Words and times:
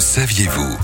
saviez-vous 0.00 0.78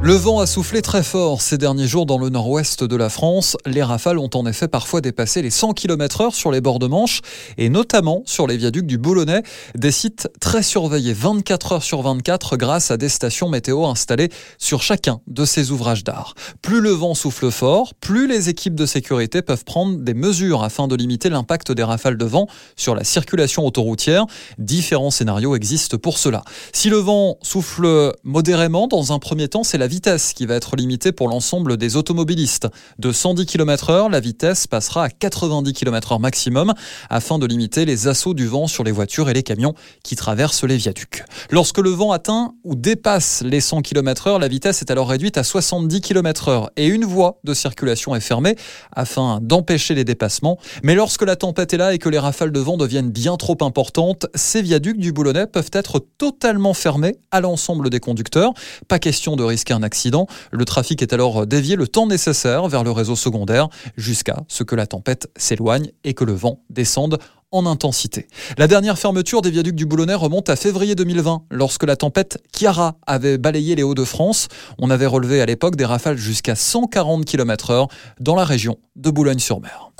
le 0.00 0.14
vent 0.14 0.38
a 0.38 0.46
soufflé 0.46 0.80
très 0.80 1.02
fort 1.02 1.42
ces 1.42 1.58
derniers 1.58 1.88
jours 1.88 2.06
dans 2.06 2.18
le 2.18 2.28
nord-ouest 2.28 2.84
de 2.84 2.94
la 2.94 3.08
France. 3.08 3.56
Les 3.66 3.82
rafales 3.82 4.18
ont 4.18 4.30
en 4.34 4.46
effet 4.46 4.68
parfois 4.68 5.00
dépassé 5.00 5.42
les 5.42 5.50
100 5.50 5.74
km 5.74 6.20
heure 6.20 6.34
sur 6.36 6.52
les 6.52 6.60
bords 6.60 6.78
de 6.78 6.86
Manche 6.86 7.20
et 7.58 7.68
notamment 7.68 8.22
sur 8.24 8.46
les 8.46 8.56
viaducs 8.56 8.86
du 8.86 8.96
Boulonnais, 8.96 9.42
des 9.74 9.90
sites 9.90 10.28
très 10.40 10.62
surveillés 10.62 11.12
24 11.12 11.72
heures 11.72 11.82
sur 11.82 12.02
24 12.02 12.56
grâce 12.56 12.92
à 12.92 12.96
des 12.96 13.08
stations 13.08 13.48
météo 13.48 13.86
installées 13.86 14.28
sur 14.56 14.82
chacun 14.82 15.20
de 15.26 15.44
ces 15.44 15.72
ouvrages 15.72 16.04
d'art. 16.04 16.34
Plus 16.62 16.80
le 16.80 16.90
vent 16.90 17.14
souffle 17.14 17.50
fort, 17.50 17.92
plus 17.94 18.28
les 18.28 18.48
équipes 18.48 18.76
de 18.76 18.86
sécurité 18.86 19.42
peuvent 19.42 19.64
prendre 19.64 19.98
des 19.98 20.14
mesures 20.14 20.62
afin 20.62 20.86
de 20.86 20.94
limiter 20.94 21.28
l'impact 21.28 21.72
des 21.72 21.82
rafales 21.82 22.16
de 22.16 22.24
vent 22.24 22.46
sur 22.76 22.94
la 22.94 23.02
circulation 23.02 23.66
autoroutière. 23.66 24.26
Différents 24.58 25.10
scénarios 25.10 25.56
existent 25.56 25.98
pour 25.98 26.18
cela. 26.18 26.44
Si 26.72 26.88
le 26.88 26.98
vent 26.98 27.36
souffle 27.42 28.12
modérément 28.22 28.86
dans 28.86 29.12
un 29.12 29.18
premier 29.18 29.48
temps, 29.48 29.64
c'est 29.64 29.76
la 29.76 29.87
vitesse 29.88 30.32
qui 30.32 30.46
va 30.46 30.54
être 30.54 30.76
limitée 30.76 31.10
pour 31.10 31.28
l'ensemble 31.28 31.76
des 31.76 31.96
automobilistes. 31.96 32.68
De 32.98 33.10
110 33.10 33.46
km 33.46 33.90
heure, 33.90 34.08
la 34.08 34.20
vitesse 34.20 34.66
passera 34.66 35.04
à 35.04 35.08
90 35.08 35.72
km 35.72 36.12
heure 36.12 36.20
maximum 36.20 36.74
afin 37.10 37.38
de 37.38 37.46
limiter 37.46 37.84
les 37.84 38.06
assauts 38.06 38.34
du 38.34 38.46
vent 38.46 38.68
sur 38.68 38.84
les 38.84 38.92
voitures 38.92 39.28
et 39.28 39.34
les 39.34 39.42
camions 39.42 39.74
qui 40.04 40.14
traversent 40.14 40.64
les 40.64 40.76
viaducs. 40.76 41.24
Lorsque 41.50 41.78
le 41.78 41.90
vent 41.90 42.12
atteint 42.12 42.54
ou 42.62 42.74
dépasse 42.74 43.42
les 43.44 43.60
100 43.60 43.82
km 43.82 44.28
heure, 44.28 44.38
la 44.38 44.48
vitesse 44.48 44.82
est 44.82 44.90
alors 44.90 45.08
réduite 45.08 45.38
à 45.38 45.42
70 45.42 46.00
km 46.00 46.48
heure 46.48 46.70
et 46.76 46.86
une 46.86 47.04
voie 47.04 47.40
de 47.44 47.54
circulation 47.54 48.14
est 48.14 48.20
fermée 48.20 48.54
afin 48.94 49.40
d'empêcher 49.42 49.94
les 49.94 50.04
dépassements. 50.04 50.58
Mais 50.82 50.94
lorsque 50.94 51.22
la 51.22 51.36
tempête 51.36 51.72
est 51.74 51.78
là 51.78 51.94
et 51.94 51.98
que 51.98 52.08
les 52.08 52.18
rafales 52.18 52.52
de 52.52 52.60
vent 52.60 52.76
deviennent 52.76 53.10
bien 53.10 53.36
trop 53.36 53.56
importantes, 53.62 54.26
ces 54.34 54.62
viaducs 54.62 54.98
du 54.98 55.12
Boulonnais 55.12 55.46
peuvent 55.46 55.70
être 55.72 56.04
totalement 56.18 56.74
fermés 56.74 57.16
à 57.30 57.40
l'ensemble 57.40 57.90
des 57.90 58.00
conducteurs. 58.00 58.52
Pas 58.86 58.98
question 58.98 59.36
de 59.36 59.44
risquer 59.44 59.72
accident. 59.82 60.26
Le 60.50 60.64
trafic 60.64 61.02
est 61.02 61.12
alors 61.12 61.46
dévié 61.46 61.76
le 61.76 61.86
temps 61.88 62.06
nécessaire 62.06 62.68
vers 62.68 62.84
le 62.84 62.90
réseau 62.90 63.16
secondaire 63.16 63.68
jusqu'à 63.96 64.44
ce 64.48 64.62
que 64.62 64.74
la 64.74 64.86
tempête 64.86 65.30
s'éloigne 65.36 65.90
et 66.04 66.14
que 66.14 66.24
le 66.24 66.32
vent 66.32 66.60
descende 66.70 67.18
en 67.50 67.66
intensité. 67.66 68.28
La 68.58 68.66
dernière 68.66 68.98
fermeture 68.98 69.42
des 69.42 69.50
viaducs 69.50 69.74
du 69.74 69.86
Boulonnais 69.86 70.14
remonte 70.14 70.50
à 70.50 70.56
février 70.56 70.94
2020, 70.94 71.44
lorsque 71.50 71.84
la 71.84 71.96
tempête 71.96 72.38
Chiara 72.52 72.96
avait 73.06 73.38
balayé 73.38 73.74
les 73.74 73.82
Hauts-de-France. 73.82 74.48
On 74.78 74.90
avait 74.90 75.06
relevé 75.06 75.40
à 75.40 75.46
l'époque 75.46 75.76
des 75.76 75.84
rafales 75.84 76.18
jusqu'à 76.18 76.54
140 76.54 77.24
km/h 77.24 77.88
dans 78.20 78.34
la 78.34 78.44
région 78.44 78.76
de 78.96 79.10
Boulogne-sur-Mer. 79.10 79.92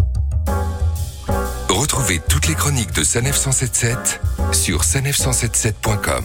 Retrouvez 1.68 2.20
toutes 2.28 2.48
les 2.48 2.54
chroniques 2.54 2.92
de 2.92 3.02
Sanef 3.02 3.36
177 3.36 4.20
sur 4.52 4.82
sanef177.com. 4.82 6.24